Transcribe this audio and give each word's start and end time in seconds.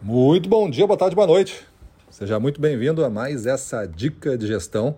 Muito 0.00 0.48
bom 0.48 0.70
dia, 0.70 0.86
boa 0.86 0.96
tarde, 0.96 1.16
boa 1.16 1.26
noite. 1.26 1.66
Seja 2.08 2.38
muito 2.38 2.60
bem-vindo 2.60 3.04
a 3.04 3.10
mais 3.10 3.46
essa 3.46 3.84
dica 3.84 4.38
de 4.38 4.46
gestão. 4.46 4.96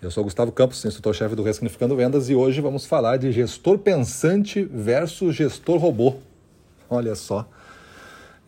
Eu 0.00 0.10
sou 0.10 0.24
Gustavo 0.24 0.50
Campos, 0.50 0.82
instrutor-chefe 0.82 1.34
do 1.34 1.42
Ressignificando 1.42 1.94
Vendas, 1.94 2.30
e 2.30 2.34
hoje 2.34 2.58
vamos 2.58 2.86
falar 2.86 3.18
de 3.18 3.30
gestor 3.32 3.76
pensante 3.78 4.64
versus 4.64 5.36
gestor 5.36 5.78
robô. 5.78 6.14
Olha 6.88 7.14
só, 7.14 7.46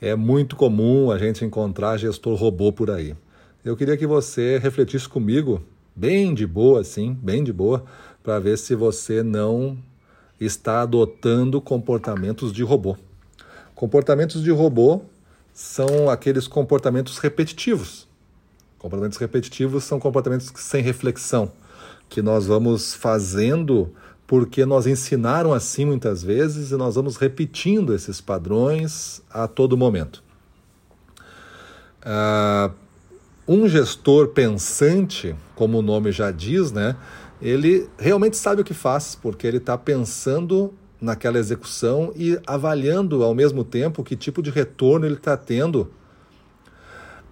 é 0.01 0.17
muito 0.17 0.57
comum 0.57 1.11
a 1.11 1.19
gente 1.19 1.45
encontrar 1.45 1.99
gestor 1.99 2.37
robô 2.37 2.73
por 2.73 2.91
aí. 2.91 3.15
Eu 3.63 3.77
queria 3.77 3.97
que 3.97 4.07
você 4.07 4.57
refletisse 4.57 5.07
comigo, 5.07 5.63
bem 5.95 6.33
de 6.33 6.47
boa, 6.47 6.81
assim, 6.81 7.13
bem 7.13 7.45
de 7.45 7.53
boa, 7.53 7.85
para 8.23 8.39
ver 8.39 8.57
se 8.57 8.75
você 8.75 9.23
não 9.23 9.77
está 10.41 10.81
adotando 10.81 11.61
comportamentos 11.61 12.51
de 12.51 12.63
robô. 12.63 12.97
Comportamentos 13.75 14.43
de 14.43 14.51
robô 14.51 15.03
são 15.53 16.09
aqueles 16.09 16.47
comportamentos 16.47 17.19
repetitivos. 17.19 18.09
Comportamentos 18.79 19.19
repetitivos 19.19 19.85
são 19.85 20.01
comportamentos 20.01 20.51
sem 20.57 20.83
reflexão, 20.83 21.53
que 22.09 22.21
nós 22.21 22.47
vamos 22.47 22.95
fazendo 22.95 23.93
porque 24.27 24.65
nós 24.65 24.87
ensinaram 24.87 25.53
assim 25.53 25.85
muitas 25.85 26.23
vezes 26.23 26.71
e 26.71 26.77
nós 26.77 26.95
vamos 26.95 27.17
repetindo 27.17 27.95
esses 27.95 28.21
padrões 28.21 29.23
a 29.31 29.47
todo 29.47 29.77
momento. 29.77 30.23
Uh, 32.01 32.73
um 33.47 33.69
gestor 33.69 34.29
pensante, 34.29 35.37
como 35.55 35.79
o 35.79 35.83
nome 35.83 36.11
já 36.13 36.31
diz, 36.31 36.73
né, 36.73 36.97
ele 37.41 37.89
realmente 37.99 38.37
sabe 38.37 38.63
o 38.63 38.65
que 38.65 38.73
faz, 38.73 39.15
porque 39.15 39.47
ele 39.47 39.59
está 39.59 39.77
pensando 39.77 40.73
naquela 41.03 41.39
execução 41.39 42.13
e 42.15 42.41
avaliando 42.47 43.25
ao 43.25 43.35
mesmo 43.35 43.65
tempo 43.65 44.05
que 44.05 44.17
tipo 44.17 44.41
de 44.41 44.51
retorno 44.51 45.05
ele 45.05 45.17
está 45.17 45.37
tendo 45.37 45.93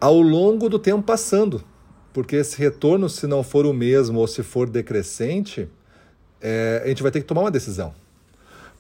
ao 0.01 0.21
longo 0.21 0.69
do 0.69 0.79
tempo 0.79 1.03
passando. 1.05 1.63
Porque 2.13 2.35
esse 2.35 2.59
retorno, 2.59 3.09
se 3.09 3.29
não 3.29 3.45
for 3.45 3.65
o 3.65 3.73
mesmo 3.73 4.19
ou 4.19 4.27
se 4.27 4.43
for 4.43 4.69
decrescente, 4.69 5.69
é, 6.41 6.83
a 6.85 6.89
gente 6.89 7.03
vai 7.03 7.13
ter 7.13 7.21
que 7.21 7.27
tomar 7.27 7.43
uma 7.43 7.51
decisão. 7.51 7.95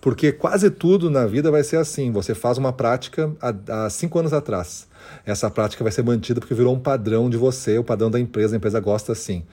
Porque 0.00 0.32
quase 0.32 0.70
tudo 0.70 1.10
na 1.10 1.26
vida 1.26 1.50
vai 1.50 1.62
ser 1.62 1.76
assim. 1.76 2.10
Você 2.10 2.34
faz 2.34 2.56
uma 2.56 2.72
prática 2.72 3.30
há, 3.40 3.84
há, 3.84 3.90
cinco 3.90 4.18
anos 4.18 4.32
atrás. 4.32 4.88
Essa 5.26 5.50
prática 5.50 5.84
vai 5.84 5.92
ser 5.92 6.02
mantida 6.02 6.40
porque 6.40 6.54
virou 6.54 6.74
um 6.74 6.80
padrão 6.80 7.28
de 7.28 7.36
você, 7.36 7.78
o 7.78 7.84
padrão 7.84 8.10
da 8.10 8.18
empresa, 8.18 8.54
a 8.54 8.58
empresa 8.58 8.80
gosta 8.80 9.12
assim 9.12 9.44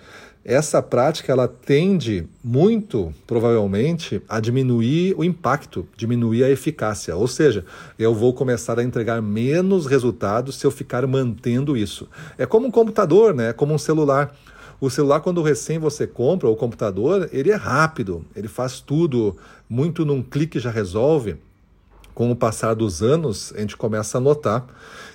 essa 0.48 0.81
prática 0.81 1.30
ela 1.30 1.45
tende 1.45 2.26
muito 2.42 3.14
provavelmente 3.28 4.22
a 4.30 4.39
diminuir 4.39 5.14
o 5.17 5.23
impacto, 5.26 5.86
diminuir 5.98 6.45
a 6.45 6.50
eficácia. 6.50 7.14
Ou 7.17 7.28
seja, 7.28 7.66
eu 8.00 8.16
vou 8.16 8.34
começar 8.34 8.80
a 8.80 8.84
entregar 8.84 9.22
menos 9.22 9.86
resultados 9.86 10.56
se 10.56 10.66
eu 10.66 10.72
ficar 10.72 11.06
mantendo 11.06 11.76
isso. 11.76 12.08
É 12.38 12.45
como 12.45 12.66
um 12.66 12.72
computador, 12.72 13.34
né? 13.34 13.50
É 13.50 13.54
como 13.54 13.73
um 13.73 13.78
celular. 13.78 14.34
O 14.80 14.89
celular, 14.89 15.22
quando 15.22 15.42
recém 15.42 15.80
você 15.80 16.06
compra, 16.06 16.47
o 16.47 16.56
computador, 16.56 17.30
ele 17.31 17.52
é 17.52 17.56
rápido, 17.56 18.23
ele 18.36 18.47
faz 18.47 18.80
tudo 18.80 19.36
muito 19.67 20.06
num 20.06 20.22
clique 20.22 20.59
já 20.59 20.70
resolve 20.70 21.38
com 22.14 22.31
o 22.31 22.36
passar 22.36 22.73
dos 22.73 23.03
anos, 23.03 23.53
a 23.55 23.59
gente 23.59 23.78
começa 23.78 24.17
a 24.17 24.22
notar 24.22 24.66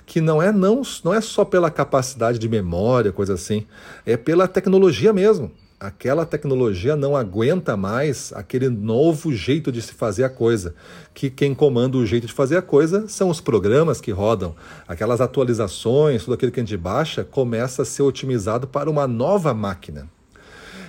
que 0.05 0.21
não 0.21 0.41
é 0.41 0.51
não, 0.51 0.81
não 1.03 1.13
é 1.13 1.19
só 1.19 1.43
pela 1.43 1.69
capacidade 1.69 2.39
de 2.39 2.47
memória, 2.47 3.11
coisa 3.11 3.33
assim, 3.33 3.65
é 4.05 4.15
pela 4.15 4.47
tecnologia 4.47 5.11
mesmo. 5.11 5.51
Aquela 5.83 6.25
tecnologia 6.25 6.95
não 6.95 7.13
aguenta 7.13 7.75
mais 7.75 8.31
aquele 8.33 8.69
novo 8.69 9.33
jeito 9.33 9.69
de 9.69 9.81
se 9.81 9.93
fazer 9.93 10.23
a 10.23 10.29
coisa. 10.29 10.73
Que 11.13 11.29
quem 11.29 11.53
comanda 11.53 11.97
o 11.97 12.05
jeito 12.05 12.25
de 12.25 12.31
fazer 12.31 12.55
a 12.55 12.61
coisa 12.61 13.05
são 13.09 13.27
os 13.27 13.41
programas 13.41 13.99
que 13.99 14.09
rodam. 14.09 14.55
Aquelas 14.87 15.19
atualizações, 15.19 16.23
tudo 16.23 16.35
aquilo 16.35 16.53
que 16.53 16.61
a 16.61 16.63
gente 16.63 16.77
baixa, 16.77 17.25
começa 17.25 17.81
a 17.81 17.85
ser 17.85 18.01
otimizado 18.01 18.65
para 18.65 18.89
uma 18.89 19.05
nova 19.05 19.53
máquina. 19.53 20.07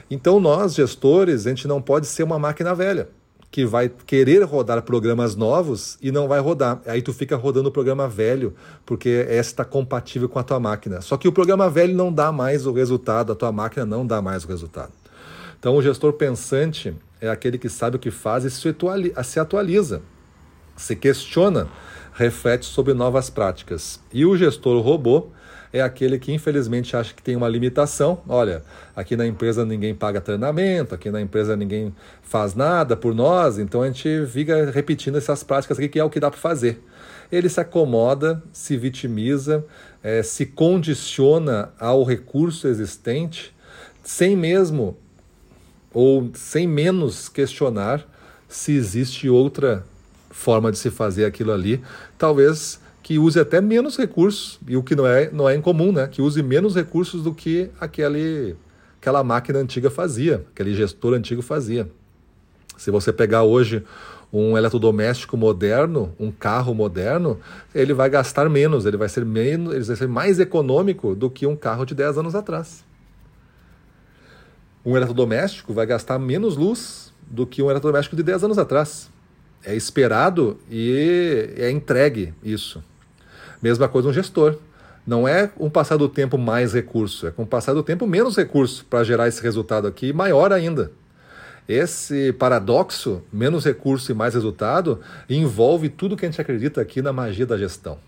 Então, 0.09 0.39
nós, 0.39 0.75
gestores, 0.75 1.45
a 1.45 1.49
gente 1.51 1.67
não 1.67 1.83
pode 1.83 2.07
ser 2.07 2.23
uma 2.23 2.39
máquina 2.39 2.73
velha 2.73 3.09
que 3.55 3.65
vai 3.65 3.89
querer 3.89 4.43
rodar 4.43 4.83
programas 4.83 5.37
novos 5.37 5.97
e 6.03 6.11
não 6.11 6.27
vai 6.27 6.41
rodar. 6.41 6.81
Aí 6.87 7.01
tu 7.01 7.13
fica 7.13 7.37
rodando 7.37 7.69
o 7.69 7.71
programa 7.71 8.09
velho, 8.09 8.53
porque 8.85 9.09
esse 9.09 9.51
está 9.51 9.65
compatível 9.65 10.29
com 10.29 10.41
a 10.41 10.43
tua 10.43 10.59
máquina. 10.59 11.01
Só 11.01 11.17
que 11.17 11.29
o 11.29 11.33
programa 11.33 11.71
velho 11.71 11.95
não 11.95 12.13
dá 12.13 12.33
mais 12.33 12.67
o 12.67 12.73
resultado, 12.73 13.31
a 13.31 13.37
tua 13.37 13.53
máquina 13.53 13.87
não 13.87 14.05
dá 14.05 14.21
mais 14.21 14.45
o 14.45 14.49
resultado. 14.49 14.91
Então 15.57 15.77
o 15.77 15.83
gestor 15.83 16.15
pensante 16.15 16.97
é 17.21 17.29
aquele 17.29 17.57
que 17.57 17.69
sabe 17.69 17.95
o 17.95 18.01
que 18.01 18.11
faz 18.11 18.43
e 18.43 18.51
se 18.51 19.39
atualiza, 19.39 20.03
se 20.77 20.97
questiona, 20.97 21.69
reflete 22.13 22.67
sobre 22.67 22.93
novas 22.93 23.31
práticas. 23.31 24.01
E 24.13 24.27
o 24.27 24.37
gestor 24.37 24.83
robô 24.83 25.29
é 25.75 25.83
aquele 25.83 26.21
que 26.21 26.33
infelizmente 26.33 26.97
acha 26.97 27.13
que 27.13 27.21
tem 27.21 27.35
uma 27.35 27.49
limitação. 27.49 28.23
Olha, 28.29 28.63
aqui 28.95 29.17
na 29.17 29.27
empresa 29.27 29.67
ninguém 29.67 29.93
paga 29.93 30.21
treinamento, 30.21 30.95
aqui 30.95 31.11
na 31.11 31.21
empresa 31.21 31.57
ninguém 31.57 31.93
faz 32.23 32.55
nada 32.55 32.97
por 32.97 33.13
nós, 33.13 33.59
então 33.59 33.83
a 33.83 33.89
gente 33.89 34.25
fica 34.29 34.71
repetindo 34.71 35.19
essas 35.19 35.43
práticas 35.43 35.77
aqui 35.77 35.89
que 35.89 35.99
é 35.99 36.05
o 36.05 36.09
que 36.09 36.21
dá 36.21 36.31
para 36.31 36.39
fazer. 36.39 36.81
Ele 37.31 37.49
se 37.49 37.59
acomoda, 37.59 38.41
se 38.53 38.77
vitimiza, 38.77 39.65
é, 40.01 40.23
se 40.23 40.47
condiciona 40.47 41.71
ao 41.77 42.05
recurso 42.05 42.69
existente, 42.69 43.53
sem 44.05 44.37
mesmo 44.37 44.97
ou 45.93 46.31
sem 46.35 46.69
menos 46.69 47.29
questionar 47.29 48.07
se 48.49 48.71
existe 48.71 49.29
outra 49.29 49.85
forma 50.31 50.71
de 50.71 50.79
se 50.79 50.89
fazer 50.89 51.25
aquilo 51.25 51.51
ali. 51.51 51.83
Talvez 52.17 52.79
que 53.05 53.19
use 53.19 53.39
até 53.39 53.61
menos 53.61 53.99
recursos, 53.99 54.59
e 54.67 54.79
o 54.79 54.83
que 54.83 54.97
não 54.97 55.07
é, 55.07 55.31
não 55.31 55.47
é 55.47 55.55
incomum, 55.55 55.93
né? 55.93 56.09
que 56.09 56.23
use 56.23 56.43
menos 56.43 56.75
recursos 56.75 57.23
do 57.23 57.35
que 57.35 57.69
aquele, 57.79 58.57
aquela 58.99 59.23
máquina 59.23 59.59
antiga 59.59 59.91
fazia, 59.91 60.43
aquele 60.51 60.75
gestor 60.75 61.13
antigo 61.13 61.43
fazia. 61.43 61.87
Se 62.79 62.91
você 62.91 63.13
pegar 63.13 63.43
hoje 63.43 63.85
um 64.33 64.57
eletrodoméstico 64.57 65.37
moderno, 65.37 66.15
um 66.19 66.33
carro 66.33 66.75
moderno, 66.75 67.39
ele 67.75 67.93
vai 67.93 68.09
gastar 68.09 68.49
menos, 68.49 68.87
ele 68.87 68.97
vai 68.97 69.11
ser 69.11 69.23
menos, 69.23 69.75
ele 69.75 69.85
vai 69.85 69.97
ser 69.97 70.09
mais 70.09 70.41
econômico 70.41 71.15
do 71.15 71.29
que 71.29 71.47
um 71.47 71.55
carro 71.55 71.85
de 71.85 71.95
10 71.95 72.17
anos 72.17 72.35
atrás. 72.35 72.83
Um 74.83 74.97
eletrodoméstico 74.97 75.75
vai 75.75 75.85
gastar 75.85 76.19
menos 76.19 76.57
luz 76.57 77.13
do 77.21 77.47
que 77.47 77.63
um 77.63 77.71
eletrodoméstico 77.71 78.17
de 78.17 78.23
10 78.23 78.45
anos 78.45 78.57
atrás. 78.57 79.11
É 79.63 79.75
esperado 79.75 80.59
e 80.71 81.53
é 81.59 81.71
entregue 81.71 82.33
isso. 82.43 82.83
Mesma 83.63 83.89
coisa 83.89 84.09
um 84.09 84.13
gestor. 84.13 84.57
Não 85.07 85.29
é 85.29 85.51
um 85.59 85.69
passar 85.69 85.99
do 85.99 86.09
tempo 86.09 86.39
mais 86.39 86.73
recurso, 86.73 87.27
é 87.27 87.31
com 87.31 87.43
o 87.43 87.47
passar 87.47 87.75
do 87.75 87.83
tempo 87.83 88.07
menos 88.07 88.37
recurso 88.37 88.87
para 88.87 89.05
gerar 89.05 89.29
esse 89.29 89.43
resultado 89.43 89.87
aqui, 89.87 90.15
maior 90.15 90.51
ainda. 90.51 90.91
Esse 91.69 92.33
paradoxo, 92.33 93.23
menos 93.31 93.65
recurso 93.65 94.11
e 94.11 94.15
mais 94.15 94.33
resultado, 94.33 95.01
envolve 95.29 95.91
tudo 95.91 96.17
que 96.17 96.25
a 96.25 96.31
gente 96.31 96.41
acredita 96.41 96.81
aqui 96.81 97.03
na 97.03 97.13
magia 97.13 97.45
da 97.45 97.59
gestão. 97.59 97.99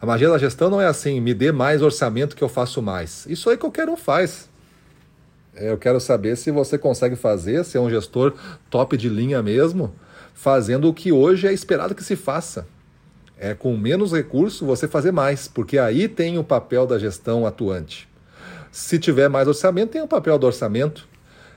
A 0.00 0.06
magia 0.06 0.28
da 0.28 0.38
gestão 0.38 0.68
não 0.68 0.80
é 0.80 0.86
assim, 0.86 1.20
me 1.20 1.32
dê 1.32 1.52
mais 1.52 1.80
orçamento 1.80 2.34
que 2.34 2.42
eu 2.42 2.48
faço 2.48 2.82
mais. 2.82 3.26
Isso 3.26 3.48
aí 3.48 3.56
qualquer 3.56 3.88
um 3.88 3.96
faz. 3.96 4.48
É, 5.54 5.70
eu 5.70 5.78
quero 5.78 6.00
saber 6.00 6.36
se 6.36 6.50
você 6.50 6.76
consegue 6.76 7.14
fazer, 7.14 7.64
se 7.64 7.76
é 7.76 7.80
um 7.80 7.90
gestor 7.90 8.34
top 8.68 8.96
de 8.96 9.08
linha 9.08 9.42
mesmo, 9.42 9.94
fazendo 10.34 10.88
o 10.88 10.94
que 10.94 11.12
hoje 11.12 11.46
é 11.46 11.52
esperado 11.52 11.94
que 11.94 12.02
se 12.02 12.16
faça 12.16 12.66
é 13.40 13.54
com 13.54 13.74
menos 13.74 14.12
recurso 14.12 14.66
você 14.66 14.86
fazer 14.86 15.12
mais, 15.12 15.48
porque 15.48 15.78
aí 15.78 16.06
tem 16.06 16.38
o 16.38 16.44
papel 16.44 16.86
da 16.86 16.98
gestão 16.98 17.46
atuante. 17.46 18.06
Se 18.70 18.98
tiver 18.98 19.30
mais 19.30 19.48
orçamento, 19.48 19.92
tem 19.92 20.02
o 20.02 20.06
papel 20.06 20.38
do 20.38 20.46
orçamento. 20.46 21.08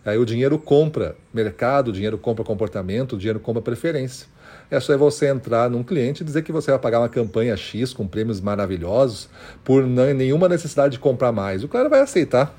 Aí 0.05 0.17
o 0.17 0.25
dinheiro 0.25 0.57
compra 0.57 1.16
mercado, 1.33 1.89
o 1.89 1.91
dinheiro 1.91 2.17
compra 2.17 2.43
comportamento, 2.43 3.13
o 3.13 3.17
dinheiro 3.17 3.39
compra 3.39 3.61
preferência. 3.61 4.27
É 4.72 4.79
só 4.79 4.97
você 4.97 5.27
entrar 5.27 5.69
num 5.69 5.83
cliente 5.83 6.23
e 6.23 6.25
dizer 6.25 6.41
que 6.41 6.53
você 6.53 6.72
vai 6.72 6.79
pagar 6.79 6.99
uma 6.99 7.09
campanha 7.09 7.55
X 7.57 7.93
com 7.93 8.07
prêmios 8.07 8.40
maravilhosos 8.40 9.29
por 9.63 9.85
nenhuma 9.85 10.47
necessidade 10.47 10.93
de 10.93 10.99
comprar 10.99 11.34
mais. 11.34 11.66
O 11.66 11.67
cara 11.67 11.90
vai 11.90 11.99
aceitar. 11.99 12.55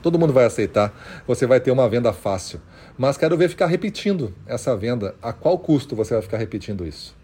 Todo 0.00 0.18
mundo 0.18 0.32
vai 0.32 0.44
aceitar. 0.44 0.92
Você 1.26 1.44
vai 1.44 1.58
ter 1.58 1.72
uma 1.72 1.88
venda 1.88 2.12
fácil. 2.12 2.60
Mas 2.96 3.16
quero 3.16 3.36
ver 3.36 3.48
ficar 3.48 3.66
repetindo 3.66 4.32
essa 4.46 4.76
venda. 4.76 5.16
A 5.20 5.32
qual 5.32 5.58
custo 5.58 5.96
você 5.96 6.14
vai 6.14 6.22
ficar 6.22 6.38
repetindo 6.38 6.86
isso? 6.86 7.23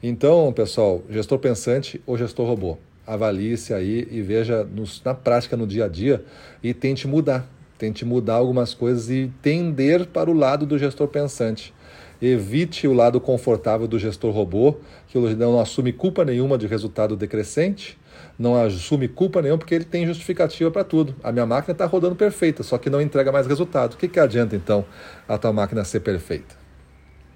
Então, 0.00 0.52
pessoal, 0.52 1.02
gestor 1.10 1.40
pensante 1.40 2.00
ou 2.06 2.16
gestor 2.16 2.46
robô? 2.46 2.78
Avalie-se 3.04 3.74
aí 3.74 4.06
e 4.08 4.22
veja 4.22 4.62
nos, 4.62 5.02
na 5.04 5.12
prática, 5.12 5.56
no 5.56 5.66
dia 5.66 5.86
a 5.86 5.88
dia, 5.88 6.24
e 6.62 6.72
tente 6.72 7.08
mudar. 7.08 7.50
Tente 7.76 8.04
mudar 8.04 8.34
algumas 8.34 8.74
coisas 8.74 9.10
e 9.10 9.32
tender 9.42 10.06
para 10.06 10.30
o 10.30 10.32
lado 10.32 10.64
do 10.66 10.78
gestor 10.78 11.08
pensante. 11.08 11.74
Evite 12.22 12.86
o 12.86 12.92
lado 12.92 13.20
confortável 13.20 13.88
do 13.88 13.98
gestor 13.98 14.32
robô, 14.32 14.76
que 15.08 15.18
não 15.18 15.58
assume 15.58 15.92
culpa 15.92 16.24
nenhuma 16.24 16.56
de 16.56 16.68
resultado 16.68 17.16
decrescente, 17.16 17.98
não 18.38 18.60
assume 18.60 19.08
culpa 19.08 19.42
nenhuma 19.42 19.58
porque 19.58 19.74
ele 19.74 19.84
tem 19.84 20.06
justificativa 20.06 20.70
para 20.70 20.84
tudo. 20.84 21.14
A 21.24 21.32
minha 21.32 21.46
máquina 21.46 21.72
está 21.72 21.86
rodando 21.86 22.14
perfeita, 22.14 22.62
só 22.62 22.78
que 22.78 22.90
não 22.90 23.00
entrega 23.00 23.32
mais 23.32 23.48
resultado. 23.48 23.94
O 23.94 23.96
que, 23.96 24.06
que 24.06 24.20
adianta 24.20 24.54
então 24.54 24.84
a 25.26 25.36
tua 25.38 25.52
máquina 25.52 25.84
ser 25.84 26.00
perfeita? 26.00 26.56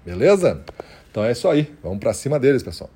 Beleza? 0.05 0.61
Então 1.13 1.23
é 1.23 1.31
isso 1.31 1.47
aí. 1.47 1.71
Vamos 1.83 1.99
para 1.99 2.11
cima 2.11 2.39
deles, 2.39 2.63
pessoal. 2.63 2.89